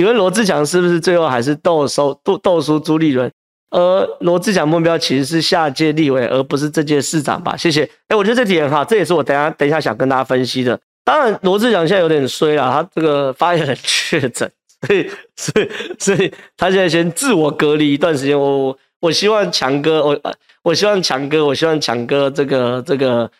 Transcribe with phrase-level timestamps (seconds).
[0.00, 3.30] 请问罗志强是不是最后还是斗收斗斗输朱立伦？
[3.68, 7.54] 而罗志强目标其实是下届立委，而不是这届市长吧？
[7.54, 7.84] 谢谢。
[8.08, 10.80] 哎，我觉得这题很好，这也是我等下等一下想跟大家分析的。
[11.04, 14.50] 当然，罗志祥现在有点衰了，他这个发言很确诊，
[14.86, 18.40] 所以 所以所以他现在先自我隔离一段时间。
[18.40, 20.18] 我我我希望强哥，我
[20.62, 23.30] 我希望强哥，我希望强哥这个这个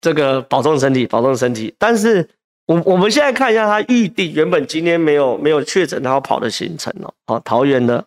[0.00, 1.74] 这个保重身体，保重身体。
[1.76, 2.28] 但是。
[2.66, 7.12] 我我们现在看一下他预定原本今天没有没有确诊，他要跑的行程哦。
[7.26, 8.02] 好，桃园的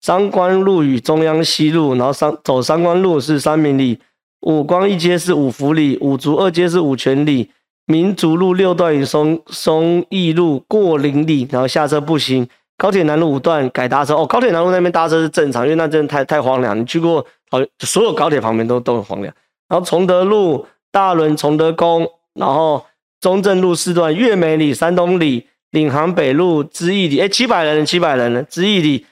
[0.00, 4.00] 商关路与中央西路，然后三走三关路是三民里，
[4.40, 7.48] 五光一街是五福里，五竹二街是五权里，
[7.86, 12.48] 民族路六段与松松义路过林里，然后下车步行。
[12.76, 16.76] 高铁南路五段改搭车哦，高铁南路那边搭车是正常，因为那真的太太荒凉。
[16.76, 19.32] 你去过哦，所有高铁旁边都都很荒凉。
[19.68, 22.84] 然后崇德路大轮崇德宫，然后。
[23.26, 29.04] 中正路四段、月美里、山东里、领航北路、知义里，哎，七百人，七百人呢，知义里，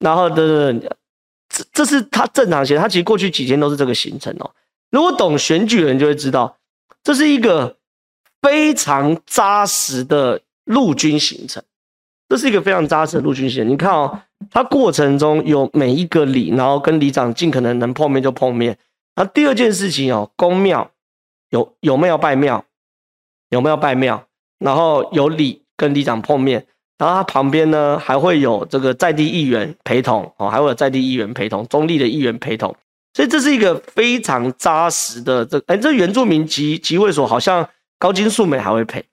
[0.00, 0.74] 然后的，
[1.48, 4.50] 这这是他正常行，他其实过去几天都是这个行程哦。
[4.90, 6.56] 如果懂选举的人就会知道，
[7.04, 7.76] 这是一个
[8.42, 11.62] 非常扎实的陆军行程，
[12.28, 13.68] 这是一个非常扎实的陆军行程。
[13.72, 14.20] 你看哦，
[14.50, 18.76] 他过程中有每一个里，然后跟里长尽可能能碰面就碰面。
[19.14, 20.90] 那第二件事情哦，公庙
[21.50, 22.64] 有有没有拜庙？
[23.54, 24.22] 有没有拜庙？
[24.58, 26.64] 然后有里跟里长碰面，
[26.96, 32.74] 然后他旁边呢还会有这个在地议员陪同哦，还会有在地议员陪同，中立的议员陪同，
[33.12, 39.04] 所以这是一个非常扎实的这哎，这原住民集集会所好像高金素梅还会陪，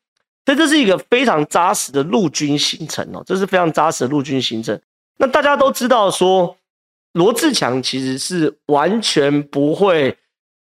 [0.45, 4.79] 所以这是一个非常扎实的陆军行程哦，这是非常扎实的陆军行程。
[5.17, 6.55] 那大家都知道说，
[7.13, 10.15] 罗志强其实是完全不会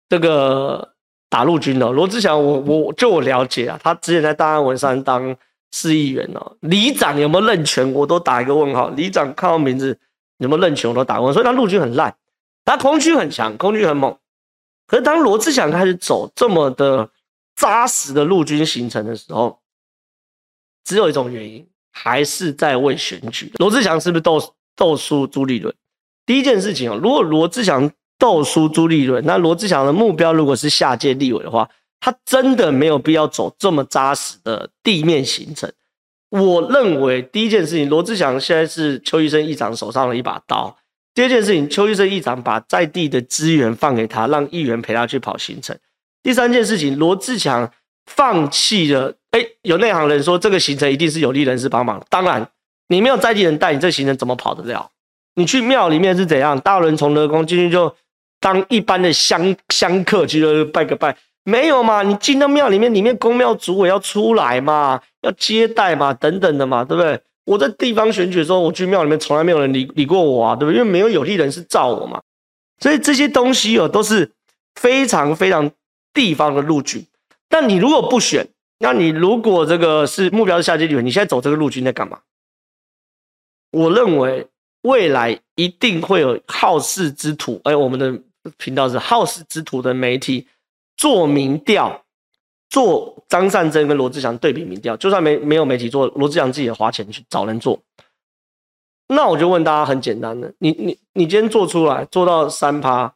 [0.08, 0.94] 这个。
[1.30, 5.36] 打陆军的罗志祥，我我就我了解啊，他之前在大安文山当
[5.70, 8.88] 市议员哦，里长有没有任权，我都打一个问号。
[8.90, 9.98] 里长看到名字
[10.38, 11.30] 有没有任权，我都打问。
[11.34, 12.16] 所以他陆军很烂，
[12.64, 14.16] 他空军很强，空军很猛。
[14.86, 17.10] 可是当罗志祥开始走这么的
[17.54, 19.60] 扎实的陆军行程的时候，
[20.84, 23.52] 只有一种原因，还是在为选举。
[23.58, 25.74] 罗志祥是不是斗斗输朱立伦？
[26.24, 27.92] 第一件事情哦，如果罗志祥。
[28.18, 31.68] 斗输朱立伦，那罗志祥的目标如果是下届立委的话，
[32.00, 35.70] 他真的没有必要走这么扎实的地面行程。
[36.30, 40.76] 我认为第一件事情，罗志祥现在是邱医生议长手上的一把刀。
[41.14, 45.76] 第二件事情，邱医生议长把在地的资源放给他，让议员陪他去跑行程。
[46.22, 47.70] 第三件事情，罗志祥
[48.06, 49.14] 放弃了。
[49.30, 52.48] 哎，有内行人说这个行程一定是有利人士帮忙，当然
[52.88, 54.90] 你没有在地人带，你这行程怎么跑得了？
[55.36, 56.58] 你去庙里面是怎样？
[56.60, 57.94] 大轮从德宫进去就。
[58.40, 62.02] 当一般的香香客去拜个拜，没有嘛？
[62.02, 67.20] 你进到庙里面，里面公庙主委要出来嘛，要接待嘛，等等的嘛，对不对？
[67.44, 70.78] 我在地方选举的时候，我去庙里面，从来没有人理理过我啊，对不对？
[70.78, 72.20] 因为没有有利人士罩我嘛，
[72.78, 74.30] 所以这些东西哦，都是
[74.74, 75.70] 非常非常
[76.12, 77.04] 地方的陆军。
[77.48, 78.46] 但你如果不选，
[78.78, 82.18] 那你如果这个是目标是下届立委，你现在走这个陆军在干嘛？
[83.72, 84.46] 我认为
[84.82, 88.20] 未来一定会有好事之徒，哎，我们的。
[88.56, 90.46] 频道是好事之徒的媒体
[90.96, 92.04] 做民调，
[92.70, 97.78] 做张善政跟罗志祥对比民调，就算没没有媒体做，罗志祥自己也花钱去找人做。
[99.08, 103.14] 那我就问大家很简单的，你你你今天做出来做到三趴，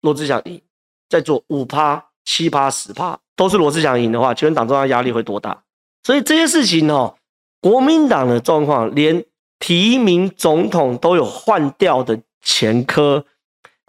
[0.00, 0.60] 罗志祥赢，
[1.08, 5.62] 再做五趴、七趴、十趴，都是罗志祥赢的话，请问党中央压力会多大？
[6.04, 7.16] 所以这些事情哦，
[7.60, 9.24] 国民党的状况，连
[9.58, 13.26] 提名总统都有换掉的前科。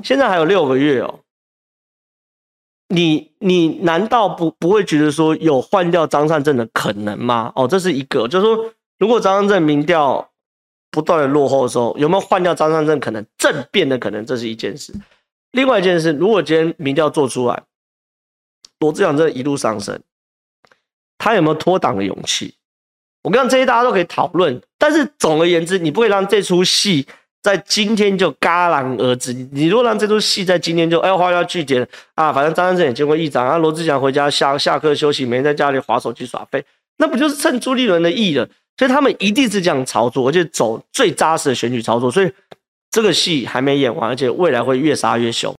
[0.04, 1.22] 现在还有六个月哦，
[2.90, 7.52] 你你难道不不会觉得说有换掉张善政的可能吗？
[7.56, 10.30] 哦，这是一个，就是说如果张善政民调
[10.92, 14.26] 不断的落后的时候，有没有换掉张善政可能政变的可能？
[14.26, 14.94] 这是一件事。
[15.52, 17.64] 另外一件事，如果今天民调做出来，
[18.80, 20.00] 罗志祥这一路上升，
[21.18, 22.54] 他有没有脱党的勇气？
[23.24, 27.08] 我跟你讲，这些大家都可以讨论，但是总而言之，你不会让这出戏。
[27.48, 29.32] 在今天就戛然而止。
[29.54, 36.62] 你如果让这出戏在今天就哎花要句点啊，反正张善政也见过议长啊，罗志祥回家下下课休息，没在家里划手机耍废，
[36.98, 38.46] 那不就是蹭朱立伦的意了？
[38.78, 42.12] 所以他们一定是这样操作，而且走最扎实的选举操作。
[42.12, 42.30] 所以
[42.92, 45.56] 这个戏还没演完，而且未来会越杀越凶。